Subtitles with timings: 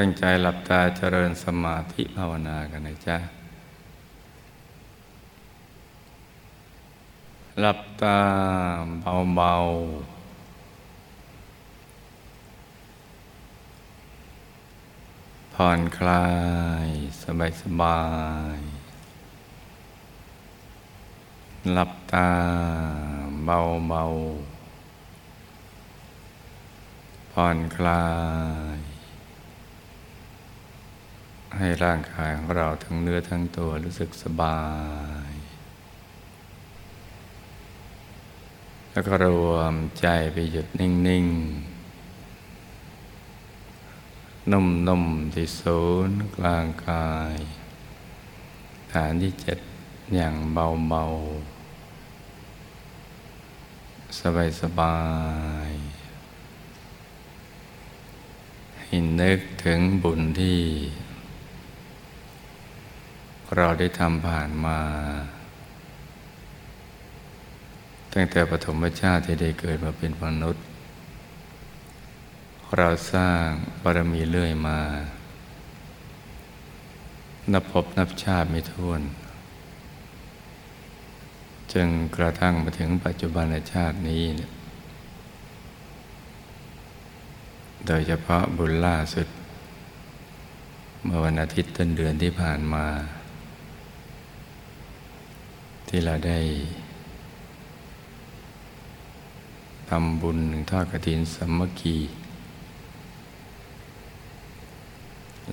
[0.00, 3.18] ตั้งใจหลับตาเจริญสมาธิภาวนากันนะจ๊ะ
[7.60, 8.18] หลับตา
[9.34, 9.64] เบาๆ
[15.54, 16.26] ผ่อนคลา
[16.86, 16.88] ย
[17.22, 18.00] สบายสบา
[18.56, 18.58] ย
[21.72, 22.28] หลับตา
[23.44, 28.04] เบาๆ ผ่อนคลา
[28.76, 28.77] ย
[31.58, 34.60] ให้ร่างกายของเราทั้งเนื้อทั้งตัวรู้สึกสบา
[35.30, 35.32] ย
[38.90, 41.78] แล้วก็รวมใจไปหยุดนิ่ง ๆ
[44.52, 47.36] นุ่ม ๆ ที่ศูนย์กลางกาย
[48.92, 49.58] ฐานที่เจ็ด
[50.14, 51.04] อย่างเบา
[54.08, 54.20] ๆ
[54.62, 54.98] สบา
[55.68, 55.78] ย ๆ
[58.78, 60.60] ให้นึกถึงบุญที่
[63.56, 64.78] เราได้ทำผ่านมา
[68.12, 70.64] ตั้งแต่ปฐมชาติที่ได้เกิดมาเป็นมนุษย์
[72.76, 73.44] เราสร้าง
[73.82, 74.80] บารมีเรื่อยมา
[77.52, 79.00] นับพบนับชาติไม่ท้วน
[81.72, 84.24] จึงกระทั่งมาถึงปัจจุบันชาตินี้
[87.86, 89.28] โดยเฉพาะบุญล่าสุด
[91.04, 92.86] เมื่อวันอาทิตย์ต้นเดือนที่ผ่านมา
[95.88, 96.38] ที่เราได้
[99.90, 100.38] ทำบุญ
[100.70, 101.98] ทอดกระถินสมัคคี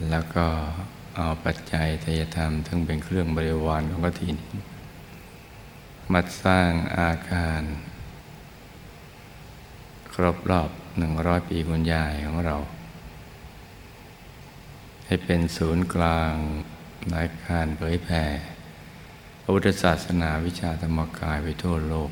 [0.10, 0.46] แล้วก็
[1.16, 4.36] เอาปัจจัยทายธรรมทั้งเป็นเครื่องบริวารของกระถิน
[6.12, 7.62] มาสร้างอาคาร
[10.14, 12.58] ครบรอบหนึ่งร้อยปีคุณยายของเรา
[15.06, 16.34] ให้เป็นศูนย์กลาง
[17.12, 18.24] ในการเผยแผ่
[19.48, 22.12] พระพุทธศาสนาวิชาธรรมกายไปทั่วโลก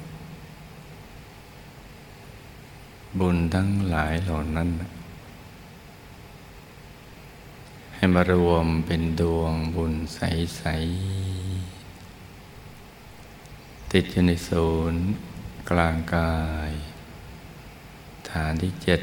[3.19, 4.69] บุญทั้งหลายเหล่านั้น
[7.95, 10.63] ให้มารวมเป็นดวงบุญใส
[11.89, 15.01] ๆ ติดอยู่ในศูนย์
[15.69, 16.35] กลางกา
[16.69, 16.71] ย
[18.29, 19.01] ฐานที่เจ็ด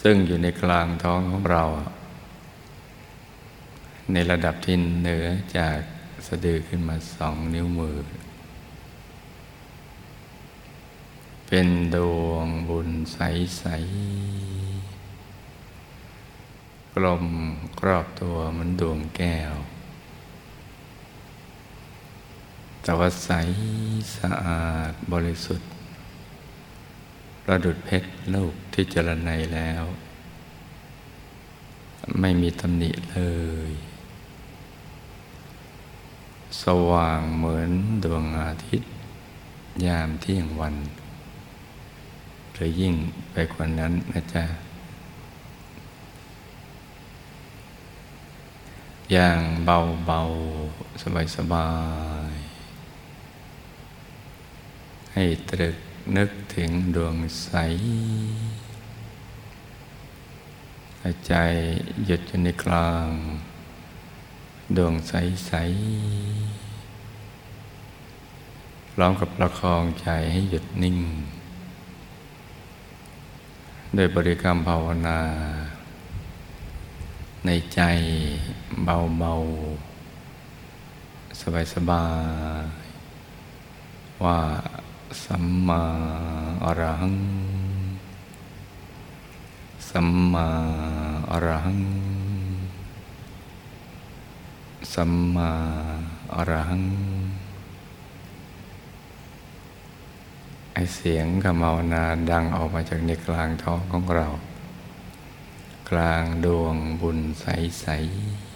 [0.00, 1.64] ซึ่งอยู่ในกลางท้องของเรา
[4.12, 5.26] ในระดับที่เหนือ
[5.56, 5.78] จาก
[6.26, 7.96] สะดือขึ้นมาสองนิ้วมือ
[11.46, 11.96] เป็นด
[12.26, 13.74] วงบุญใส ๆ
[16.94, 17.24] กลม
[17.80, 19.54] กรอบตัวเหมือนดวงแก้ว
[22.82, 23.30] แต่ว่าใส
[24.16, 25.68] สะอาดบริสุทธิ์
[27.44, 29.82] ประดุดเพชรลูกที่เจรไนแล้ว
[32.20, 33.18] ไม่มีตำหนิเล
[33.70, 33.72] ย
[36.62, 37.70] สว่างเหมือน
[38.04, 38.90] ดวงอาทิตย์
[39.86, 40.74] ยามเที่ยงวัน
[42.52, 42.94] หรือยิ่ง
[43.32, 44.44] ไปกว่านั้นนะจ๊ะ
[49.12, 50.20] อย่างเบาเบา
[51.02, 51.70] สบายสบา
[52.30, 52.34] ย
[55.12, 55.76] ให้ตรึก
[56.16, 57.54] นึกถึงดวงใส
[61.26, 61.34] ใจ
[62.06, 63.06] หยุดอยู่ในกลาง
[64.76, 65.52] ดวงใส
[66.78, 70.98] ๆ พร้อมกับประคองใจให้หยุดนิ่ง
[73.94, 75.20] โดยบริกรรมภาวนา
[77.46, 77.80] ในใจ
[78.84, 79.32] เบา
[81.38, 81.40] ๆ
[81.74, 82.04] สบา
[82.62, 82.64] ย
[83.44, 84.38] ๆ ว่า
[85.24, 85.82] สัมมา
[86.64, 87.16] อรหัง
[89.88, 90.48] สัมมา
[91.30, 91.80] อรหัง
[94.94, 95.52] สัมมา
[96.34, 96.84] อรหัง
[100.72, 104.28] ไอเสียงกำมาวนาดังออกมาจากในกลางท้องของเรา
[105.90, 108.48] กลางดวงบุญใส ๆ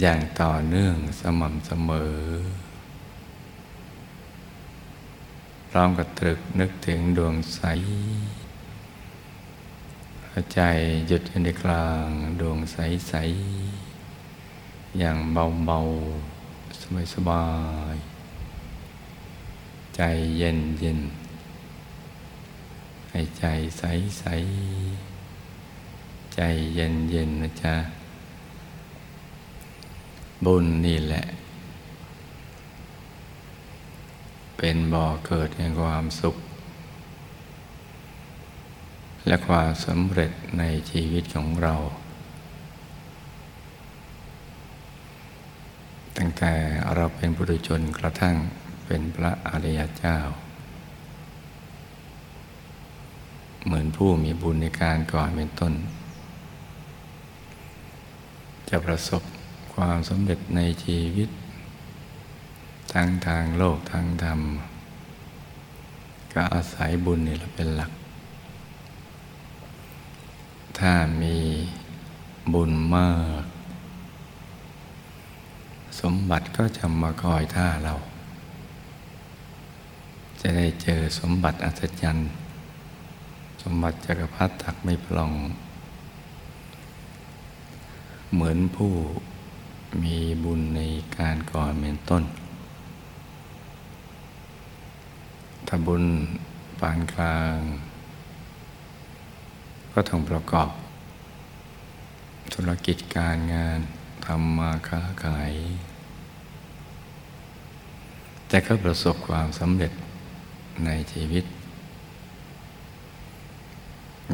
[0.00, 2.16] อย่างต่อเนื่องสม่ำเสมอ
[5.70, 7.60] พร้อมกับตรึกนึกถึงดวงใส
[10.54, 10.60] ใจ
[11.06, 12.06] หยุดอยู่ในกลาง
[12.40, 13.14] ดวงใส
[14.02, 15.78] ๆ อย่างเบา
[16.38, 17.46] ๆ สบา
[17.94, 17.96] ย
[18.78, 20.02] ๆ ใจ
[20.38, 21.00] เย็นเย็น
[23.10, 23.44] ให้ใจ
[23.78, 23.84] ใส
[24.18, 24.24] ใส
[26.34, 26.40] ใจ
[26.74, 27.74] เย็นเย็นนะจ๊ะ
[30.44, 31.24] บุญนี่แหละ
[34.56, 36.36] เป็นบ่อเกิดแห่งความสุข
[39.26, 41.74] และความสำเร็จในชีวิตของเรา
[46.16, 46.52] ตั้งแต่
[46.94, 48.36] เราเป็นบุรุชนกระทั่ง
[48.86, 50.18] เป็นพระอริยเจ้า
[53.64, 55.72] เหมือนผู้มีบุญในการก่อนเป็นต้น
[58.68, 59.22] จะประสบ
[59.74, 61.28] ความสำเร็จในชีวิต
[62.92, 64.40] ทั้งทางโลกทางธรรม
[66.32, 67.92] ก็อาศัยบุญนี่แหละเป็นหลัก
[70.78, 70.92] ถ้า
[71.22, 71.36] มี
[72.52, 73.10] บุญมา
[73.42, 73.44] ก
[76.00, 77.94] สมบัติก็จะมาคอยท่าเรา
[80.40, 82.28] จะได้เจอสมบัติอัศจรรย์
[83.62, 85.32] สมบัติจักรพรรดิตักไม่ปลอง
[88.32, 88.92] เหมือนผู้
[90.02, 90.80] มีบุญใน
[91.16, 92.22] การก่อนเป็นต้น
[95.66, 96.04] ถ้าบุญ
[96.80, 97.56] ปานกลาง
[99.92, 100.68] ก็ต้องประกอบ
[102.54, 103.78] ธุรกิจการงาน
[104.26, 105.52] ทำมาค้าขาย
[108.48, 109.92] แต่ก็ประสบความสำเร็จ
[110.84, 111.44] ในชีวิต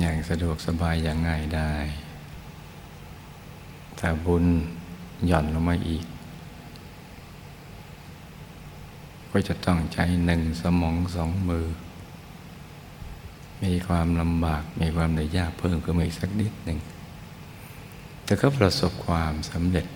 [0.01, 1.73] อย่างสะดวกสบายอย่างง่ายได้
[3.97, 4.45] แต่บุญ
[5.27, 6.05] หย่อนลงมาอีก
[9.31, 11.67] ก็จะต้องใช้หนึ่งสมองสองมือ
[13.65, 16.79] มีความลำบากมีความเหนื่อยยากเพิ่มขึ้นมาอีกสักนิดหนึ่ง
[18.25, 19.87] แต่ก็ประสบความสำเร็จ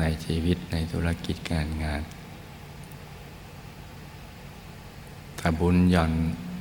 [0.00, 2.02] ในชีวิตในธุรกิจการงาน
[5.38, 6.12] ถ้าบุญย่อน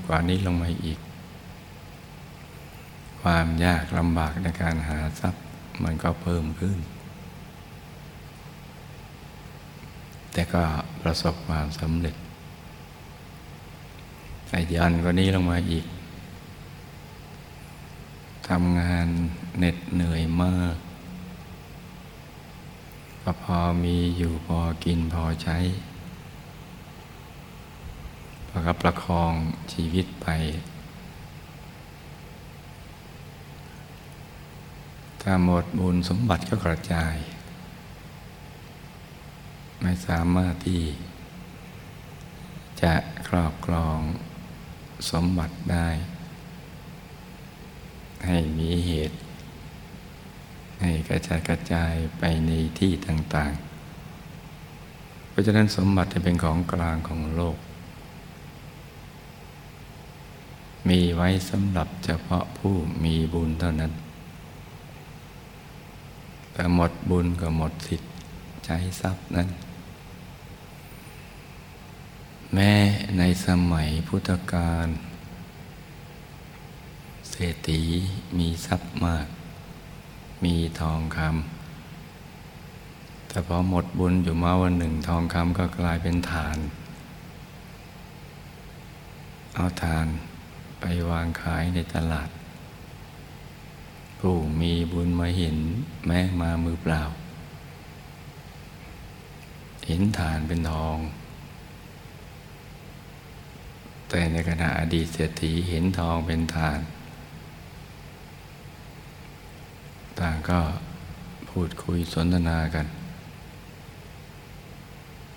[0.08, 1.00] กว่านี้ลงมาอีก
[3.22, 5.44] ความยากลำบากในการหาทรัพย์
[5.84, 6.80] มันก็เพิ่มขึ้น
[10.34, 10.64] แต่ก็
[11.02, 12.16] ประสบความสำเร็จ
[14.48, 15.86] แต่ยันกว่านี้ลงมาอีก
[18.56, 19.08] ทำงาน
[19.58, 20.76] เหน็ดเหนื่อยมาก
[23.22, 25.58] ก็พอมีอยู่พอกินพอใช้
[28.48, 29.34] ประคับประคอง
[29.74, 30.28] ชีวิตไป
[35.22, 37.16] ถ้าหมดบุญสมบัติก็กระจาย
[39.82, 40.84] ไม่สามารถที่
[42.82, 42.94] จะ
[43.28, 44.00] ครอบครอง
[45.12, 45.90] สมบัติได้
[48.28, 49.18] ให้มีเหตุ
[50.82, 57.58] ให้กระจายกระจายไปในที่ต่างๆ เพราะฉะนั้นสมบัติจะเป็นของกลางของโลก
[60.88, 63.92] มีไว้สำหรับเฉพาะผู้มีบุญเท่านั้น
[66.54, 68.12] แต่หมดบุญก็หมดสิทธิ์
[68.66, 69.48] ใช้ทรัพย์นั้น
[72.54, 72.74] แม้
[73.18, 74.88] ในสมัยพุทธกาล
[77.44, 77.82] รษฐี
[78.38, 79.28] มีทรัพย์มาก
[80.44, 86.58] มีทองคำแต่พอหมดบุญอยู่มาวันหนึ่งทองคำก็กลายเป็นฐาน
[89.56, 90.08] เอาฐาน
[90.80, 92.30] ไปวางขายในตลาด
[94.20, 95.58] ผู้มีบุญมาเห็น
[96.06, 97.04] แม้มามือเปล่า
[99.88, 100.98] เห็นฐานเป็นทอง
[104.10, 106.80] แต่ในขณะอดีตเศรษฐีเห็นทองเป็นฐาน
[110.22, 110.60] ต่างก็
[111.50, 112.86] พูดคุยสนทนากัน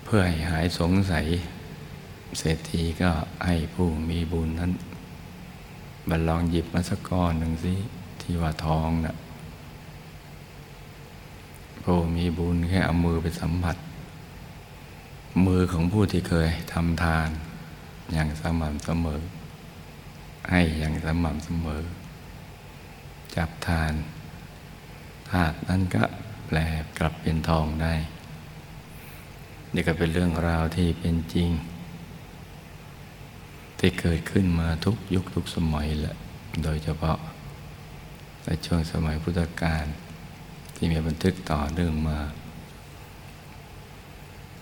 [0.03, 1.25] เพื่อให้หายสงสัย
[2.39, 3.11] เศรษฐีก็
[3.45, 4.71] ให้ผู้มีบุญนั้น
[6.09, 7.73] บัลลองหยิบมาสักก้อนหนึ่งสิ
[8.21, 9.15] ที่ว่าทองนะ่ะ
[11.83, 13.77] ผู้มีบุญแค่เอามือไปสัมผัส
[15.45, 17.29] มือของผู้ที่เคยทำทาน
[18.13, 19.21] อย่างสม่ำเสมอ
[20.51, 21.83] ให้อย่างสม่ำเสมอ
[23.35, 26.03] จับทานาตุนั้นก็
[26.47, 26.57] แปล
[26.97, 27.93] กลับเป็นทองได้
[29.73, 31.49] นี่ก็เป็นเรื่องราวที่เป็นจริง
[33.79, 36.15] ที่เกิดขึ้นมาทุกยุคทุกสมัยแหละ
[36.63, 37.17] โดยเฉพาะ
[38.45, 39.85] ในช่วงสมัยพุทธกาล
[40.75, 42.19] ที่มีบันทึกต่อเนื่องมา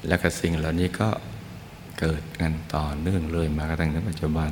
[0.07, 1.09] และก็สิ่งเหล่านี้ก็
[1.99, 4.49] เกิดกันต่อเนื่องเลยมากระทั่งในปัจจุบัน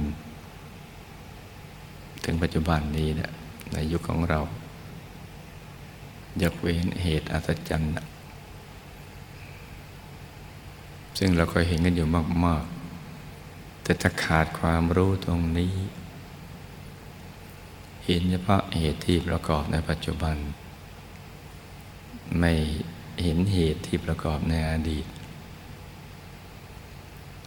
[2.24, 3.32] ถึงปัจจุบันนี้นี่ย
[3.74, 4.40] ในยุคของเรา
[6.42, 7.94] ยกเว้นเหตุอัศจรรย์
[11.18, 12.08] ซึ่งเราก็เห็นกันอยู่
[12.46, 12.64] มาก
[13.24, 15.74] ๆ แต่ถ้าขาดความรู้ตรงนี้
[18.06, 20.38] เห็นเฉพาะเหตุที่ประกอบในปัจจุบัน
[22.40, 22.52] ไม่
[23.24, 25.06] เห็นเหตุที่ประกอบในอดีต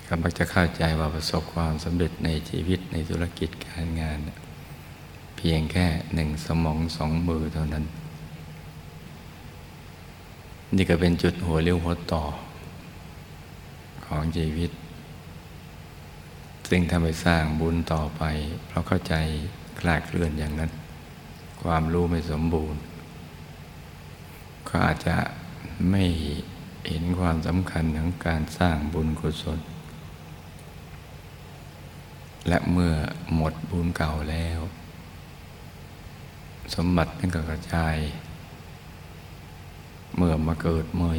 [0.06, 4.18] ก็มักจะเข้าใจว่าประสบความสำเร็จในชีวิตในธุรกิจการงาน
[5.36, 7.84] เพีพียงแค่หนึ่งสมองสองมือเท่านั้น
[10.76, 12.24] นี่ก็เป็นจุดหัวเลี้ยวหัวต่อ
[14.06, 14.70] ของชีวิต
[16.68, 18.22] ซึ่งทำให้สร้างบุญต่อไป
[18.66, 19.14] เพราะเข้าใจ
[19.78, 20.70] คลาดเคลื่อนอย่างนั้น
[21.62, 22.80] ความรู้ไม่สมบูรณ์
[24.68, 25.16] ก็อาจจะ
[25.90, 26.04] ไม่
[26.88, 29.58] เห็นความสำคัญของการสร้างบุญกุศล
[32.48, 32.92] และเมื่อ
[33.34, 34.60] หมดบุญเก่าแล้ว
[36.74, 37.96] สมบัตินั่นก็กระจาย
[40.16, 41.12] เมื่อมาเกิดใหม่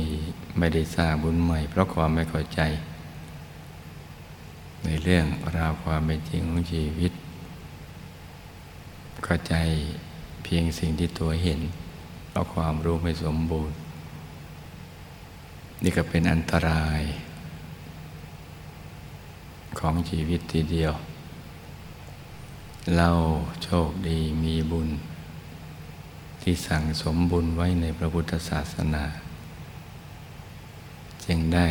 [0.57, 2.61] ไม่ได้สร้างบุญใหม่ เพราะความไม่เข้าใจ
[4.83, 5.25] ในเรื่อง
[5.55, 7.11] ราวความเป็นจริงของชีวิต
[9.25, 9.55] เข้าใจ
[10.43, 11.59] เพียงสิ่งที่ตัวเห็น
[12.29, 13.75] เพราะความรู้ไม่สมบูรณ์
[15.83, 17.01] นี่ก็เป็นอันตราย
[19.79, 20.93] ของชีวิตทีเดียว
[22.97, 23.09] เรา
[23.63, 24.89] โชคดีมีบุญ
[26.47, 29.03] ที่สั่งสมบุญไว้ในพระพุทธศาสนา
[31.25, 31.67] จึงได้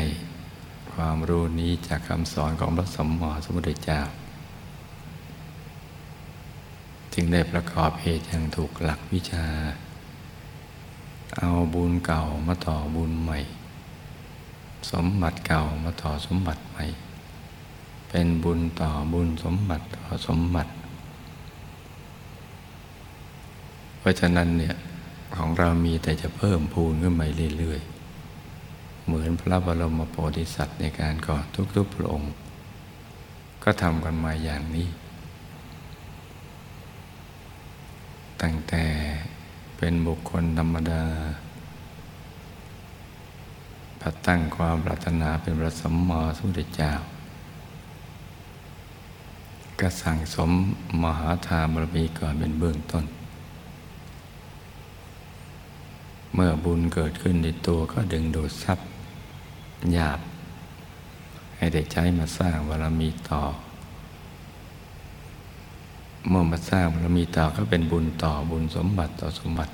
[0.93, 4.01] ความรู้นี้จากคำสอนของพระสมมอสมุทรเจ้า
[7.15, 9.47] จึงได้ประกอบเหตุอย่างถูกหลักวิชา
[11.39, 13.39] เอาบุญเก่ามาต่อบุญใหม่
[14.91, 16.85] สมบัติเก่ามาต่อสมบัติใหม่
[18.09, 20.71] เป็นบุญต่อบุญสมบัติต่อสมบัติ
[24.05, 24.77] เพราะฉะนั้นเนี่ย
[25.37, 27.23] ของเรามีแต่จะเพิ่มพูนขึ้นไป
[27.59, 31.45] เรื่อยๆ เหมือนพระบรมโพธิสัตว์ในการก่อน
[31.77, 32.33] ทุกๆพระองค์
[33.65, 34.89] ก็ทำกันมาอย่างนี้
[38.43, 38.85] ตั้งแต่
[39.77, 41.03] เป็นบุคคลธรรมดา
[44.01, 46.93] พัดตั้งความปรารถนาเป็นพระสัมมาสัมพุทธเจ้า
[49.81, 50.51] ก็สั่งสม
[51.03, 53.07] มหาทานบารมีก่อนเป็นเบื้องต้น
[56.35, 58.87] เมื่อบุญเกิดขึ้นในตัวก็ดึงดูดทรัพย์
[59.93, 60.21] หยาบ
[61.57, 63.43] ให้ได้ใช้มาสร้างบารมีต่อ
[66.29, 69.73] เมื่อมาสร้างบารมีต่อก็เป็นบุญต่อบุญสมบัติต่อสมบัติ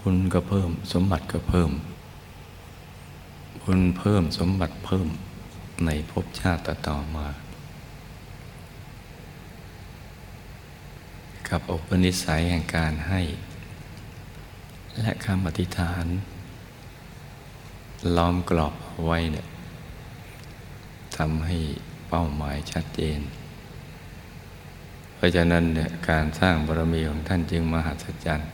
[0.00, 1.70] บุญก็เพิ่มสมบัติก็เพิ่ม
[3.62, 5.06] บุญเพิ่มสมบัติเพิ่ม
[5.84, 7.26] ในภพชาติต่อมา
[11.48, 13.20] กับอุปนิสัยแห่งการให้
[15.00, 16.06] และคำอธิษฐาน
[18.16, 19.46] ล้อมกรอบไว้เนี่ย
[21.16, 21.56] ทำให้
[22.08, 23.20] เป้าหมายชัดเจน
[25.14, 28.50] เพราะฉะนั้นเนี่ยการสร้างบารมีของท่านจึงมหัศจรรย์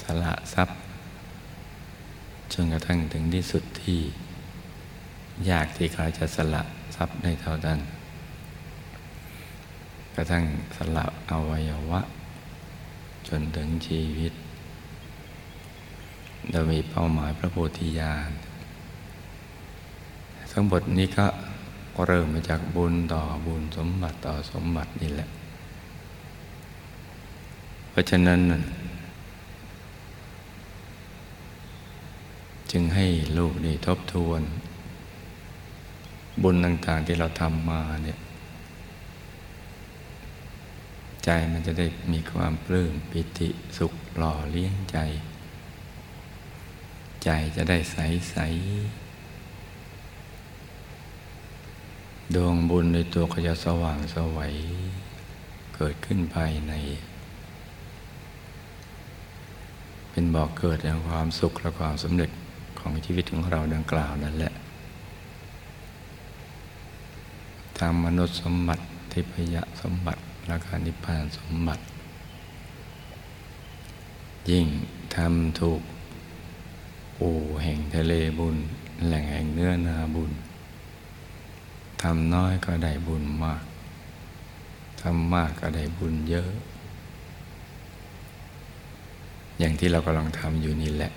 [0.00, 0.76] สละทรัพย์
[2.52, 4.00] จนกระทั่งถึงที่สุดที่
[5.50, 6.62] ยากที่เขาจะสละ
[6.96, 7.78] ทรัพย์ได้เท่านั้น
[10.14, 10.44] กระทั่ง
[10.76, 12.00] สละอวัยวะ
[13.28, 14.32] จนถึงชีวิต
[16.50, 18.30] โดยมีเป้าหมายพระโพธิญาณ
[20.52, 21.26] ทั้งหมดนี้ก็
[22.06, 25.28] เริ่มมาจากบุญต่อบุญสมบัติต่อสมบัตินี่แหละ
[27.90, 28.40] เพราะฉะนั้น
[32.70, 33.06] จึงให้
[33.38, 34.42] ลูกนี่ทบทวน
[36.42, 38.18] บุญต่างๆที่เราทำมาเนี่ย
[41.24, 44.98] ใจมันจะได้มีความปลื้มปิติสุขหล่อเลี้ยงใจ
[47.24, 47.96] ใจจะได้ใส
[48.30, 48.36] ใส
[52.34, 54.54] ดวงบุญในตัวก็จะสว่างสวัย
[55.74, 56.72] เกิดขึ้นภายใน
[60.10, 62.30] เป็นบอกเกิดแห่งความสุขและความสำเร็จ
[62.80, 64.52] ของชีวิตของเราดังกล่าวนั่นแหละ
[67.78, 71.82] ทางมนุษย์สมบัติทิพยสมบัติ และการนิพพานสมบัติ
[74.50, 74.66] ยิ่ง
[75.16, 75.82] ทำถูก
[77.20, 78.56] อู่แห่งทะเลบุญ
[79.06, 80.32] แหล่งแห่งเนื้อนาบุญ
[82.02, 83.62] ทำน้อยก็ได้บุญมาก
[85.02, 86.50] ทำมากก็ได้บุญเยอะ
[89.58, 91.12] อย่างที่เรากำลังทำอยู่นี่แหละ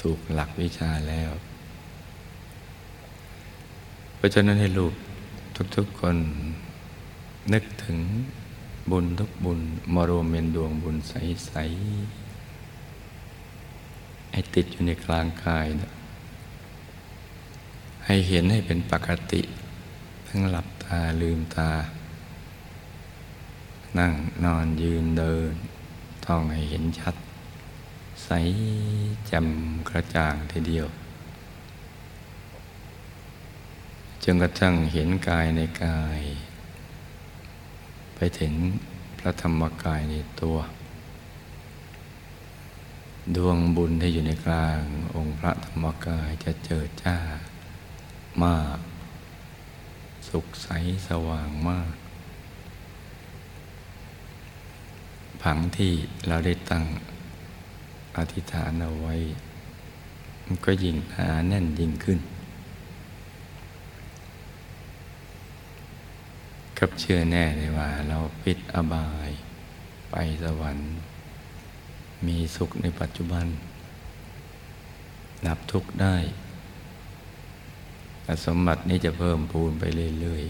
[0.00, 1.30] ถูกหลักวิชาแล้ว
[4.16, 4.92] เพราะฉะนั้นให้ลูก
[5.76, 6.16] ทุกๆคน
[7.52, 7.98] นึกถึง
[8.90, 9.60] บุญทุกบุญ
[9.94, 15.92] มารวมเป็นดวงบุญใสๆให้ติดอยู่ในกลางกายนะ
[18.06, 19.42] ให้เห็นให้เป็นปกติ
[20.28, 21.70] ทั้งหลับตาลืมตา
[23.98, 24.12] นั่ง
[24.44, 25.52] นอนยืนเดิน
[26.24, 27.14] ท่องให้เห็นชัด
[28.24, 28.30] ใส
[29.26, 29.48] แจ่ม
[29.88, 30.86] กระจ่างทีเดียว
[34.24, 36.20] จนกระทั่งเห็นกายในกาย
[38.16, 38.52] ไปถึง
[39.18, 40.56] พระธรรมกายในตัว
[43.36, 44.80] ดวงบุญที่อยู่ในกลาง
[45.14, 47.16] องค์พระธรรมกายจะเจิดจ้า
[48.42, 48.78] มาก
[50.28, 50.68] สุขใส
[51.08, 51.92] สว่างมาก
[55.42, 55.92] ผังที่
[56.26, 56.84] เราได้ตั้ง
[58.16, 59.14] อธิษฐานเอาไว้
[60.44, 62.18] มันก็ยิ่งหาแน่นยิ่งขึ้น
[66.78, 69.30] กับเชื่อแน่เลยว่า เราปิดอบาย
[70.10, 70.88] ไปสวรรค์
[72.26, 73.46] มีสุขในปัจจุบัน
[75.46, 76.16] นับทุกข์ได้
[78.44, 79.84] สมบัตินี้จะเพิ่มพูนไป
[80.20, 80.44] เรื่อย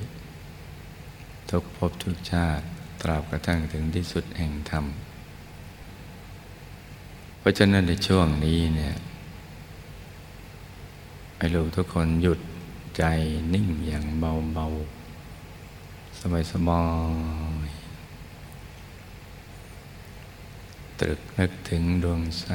[0.72, 2.64] ๆ ทุกภพทุกชาติ
[3.02, 4.84] ตราบกระทั่งถึงที่สุดแห่งธรรม
[7.38, 8.94] เพราะฉะนั้นในช่วงนี้เนี่ย
[11.36, 12.40] ไอ้ลูกทุกคนหยุด
[12.96, 13.04] ใจ
[13.54, 14.95] นิ่งอย่างเบาๆ
[16.20, 16.82] สบายสบา
[17.66, 17.68] ย
[21.00, 22.46] ตรึกนึกถึงดวงใส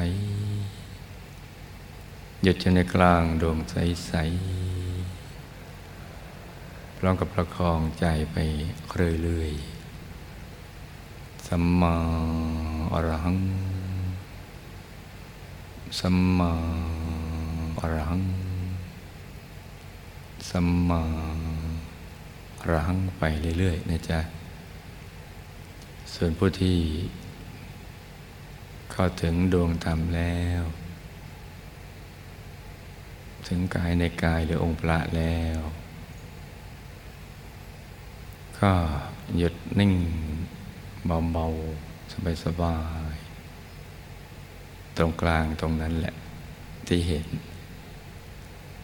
[2.42, 3.74] หยุดอยู่ในกลางดวงใส
[4.06, 4.12] ใส
[6.96, 8.36] พร้อมกับประคองใจไป
[9.22, 11.94] เรื่อยๆสัมมา
[12.92, 13.38] อรหัง
[15.98, 16.52] สัมมา
[17.80, 18.22] อรหัง
[20.48, 21.02] สัมมา
[22.72, 23.22] รั้งไป
[23.58, 24.20] เรื่อยๆนะจ๊ะ
[26.14, 26.78] ส่วนผู้ที่
[28.92, 30.62] เข้าถึงดวงธรรมแล้ว
[33.46, 35.58] ถึงกายในกายหรือองค์พระแล้ว
[38.58, 38.72] ก็
[39.36, 39.92] หยุดนิ่ง
[41.32, 42.78] เบาๆ สบา
[43.12, 46.14] ยๆ ตรงกลางตรงนั้นแหละ
[46.86, 47.26] ที่เห็น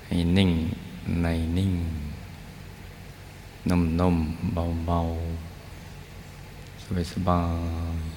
[0.07, 0.51] ให้นิ่ง
[1.23, 1.27] ใน
[1.59, 1.73] นิ่ง
[3.71, 4.55] นุ่มๆ
[4.87, 7.43] เบาๆ สบา
[7.95, 8.09] ยๆ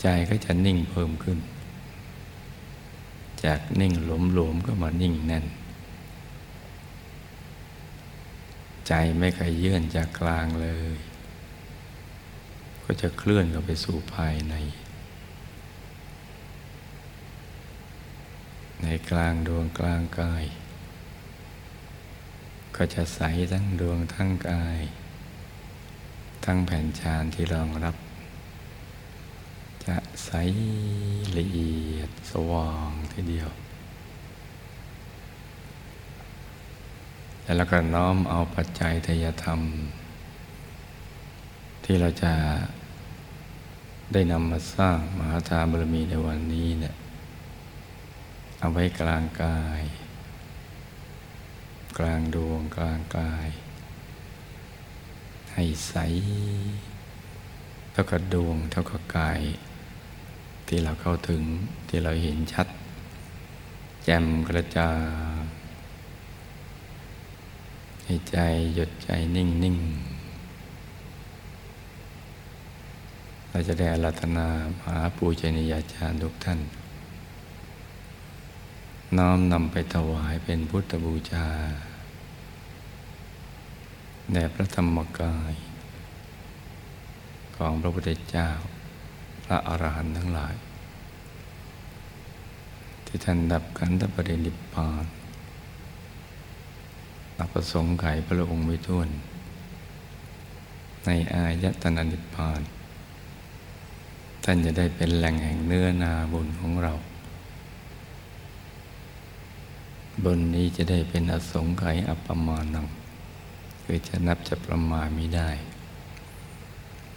[0.00, 1.38] ใจก็จะนิ่งเพิ่มขึ้น
[3.44, 5.46] จากนิ่งหลวมๆก็มานิ่งแน่น
[8.86, 10.96] ใจไม่เคยเยื่อนจากกลางเลย
[12.84, 14.54] ก็จะเคลื่อนเข้าไปสู่ภายใน
[18.82, 20.44] ในกลางดวงกลางกาย
[22.82, 24.80] ก็จะใสทั้งดวงทั้งกาย
[26.44, 27.96] ทั้งแผ่นชานที่รองรับ
[29.84, 30.30] จะใส
[31.36, 33.50] ละเอียดสว่างทีเดียว
[37.56, 39.60] แล้วก็น้อมเอาปัจจัยทยธรรม
[41.84, 42.32] ที่เราจะ
[44.12, 46.94] ได้นำมาสร้างมหาทานบารมีในวันนี้เนี่ย
[48.58, 49.82] เอาไว้กลางกาย
[51.98, 53.48] กลางดวงกลางกาย
[55.52, 55.94] ให้ใส
[57.92, 59.40] เท่ากับดวงเท่ากับกาย
[60.66, 61.42] ที่เราเข้าถึง
[61.88, 62.66] ที่เราเห็นชัด
[64.04, 64.98] แจ่มกระจาย
[68.04, 68.38] ให้ใจ
[68.74, 69.76] หยุดใจนิ่งนิ่ง
[73.50, 74.46] เราจะได้อารัธนา
[74.84, 76.60] หาปูชนียาจารย์ทุกท่าน
[79.18, 81.48] น้อมนำไปถวายเป็นพุทธบูชา
[84.32, 85.54] แด่พระธรรมกาย
[87.56, 88.48] ของพระพุทธเจ้า
[89.44, 90.54] พระอรหันต์ทั้งหลาย
[93.06, 95.04] ที่ท่านดับกันตปรินิพพาน
[97.38, 99.08] นับประสงค์ไขพระองค์ไม่ท้วน
[101.04, 102.60] ในอายตนะนิพพาน
[104.44, 106.94] ท่านจะได้เป็นแหล่งแห่งเนื้อนาบุญของเรา
[110.24, 112.86] บนนี้จะได้เป็นอสงไขยอัปมาณัง
[113.84, 115.50] คือจะนับจะประมาณไม่ได้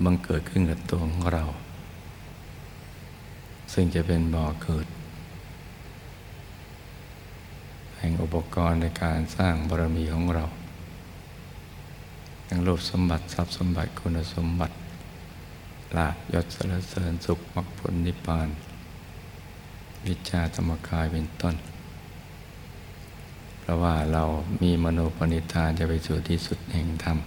[0.04, 1.44] บังเกิดขึ้นกับตัวของเรา
[3.74, 4.88] ซึ่งจะเป็นบ่อเกิด
[7.98, 10.46] แห่งอุปกรณ์ในการสร้างบารมีของเรา
[12.48, 14.76] ทั้งรูปสมบัติทรัพย์สมบัติคุณสมบัติ
[15.98, 18.50] ลาบยศสรรเสริญสุขมรรคผลนิพพาน
[20.06, 21.56] วิชาธรรมกายเป็นต้น
[23.66, 24.24] เพราะว่าเรา
[24.62, 27.18] มีมโนปณิธานจะไปสู่ที่สุดแห่งธรรม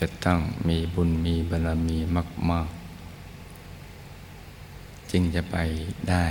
[0.00, 1.98] จะต้องมีบุญมีบารรมี
[2.50, 2.68] มาก
[4.34, 5.56] ๆ จึงจะไป
[6.10, 6.26] ได้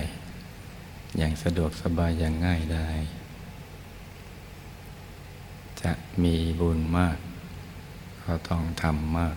[1.18, 2.90] อย่างสะดวกสบายอย่างง่ายได้
[5.82, 5.92] จะ
[6.24, 7.18] มีบุญมาก
[8.24, 9.36] ก็ต้องทำมาก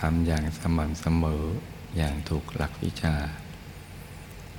[0.00, 1.44] ทำอย่างสม่ำเสมอ
[1.96, 3.16] อย่างถูกหลักวิชา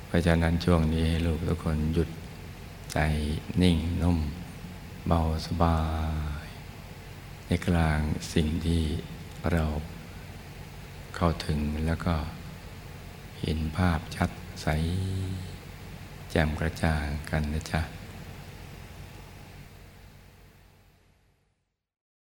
[0.06, 2.08] เพราะฉะนั้นช่วงนี้ให้ลูกทุกคนหยุด
[2.92, 2.98] ใจ
[3.62, 4.18] นิ่งนุ่ม
[5.06, 5.80] เบาสบา
[6.44, 6.46] ย
[7.46, 8.00] ในกลาง
[8.34, 8.82] สิ่งที่
[9.52, 9.64] เรา
[11.16, 12.14] เข้าถึงแล้วก็
[13.40, 14.30] เห็นภาพชัด
[14.62, 14.68] ใส
[16.30, 17.82] แจ่มกระจ่างกันนะจ๊ะ